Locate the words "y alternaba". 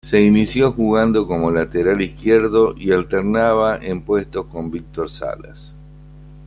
2.75-3.75